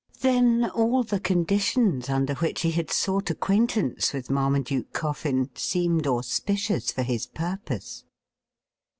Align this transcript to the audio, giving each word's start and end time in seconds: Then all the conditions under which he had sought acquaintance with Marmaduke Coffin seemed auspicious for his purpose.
Then 0.21 0.67
all 0.67 1.03
the 1.03 1.19
conditions 1.19 2.09
under 2.09 2.33
which 2.33 2.61
he 2.61 2.71
had 2.71 2.89
sought 2.89 3.29
acquaintance 3.29 4.13
with 4.13 4.31
Marmaduke 4.31 4.93
Coffin 4.93 5.51
seemed 5.53 6.07
auspicious 6.07 6.91
for 6.91 7.03
his 7.03 7.27
purpose. 7.27 8.03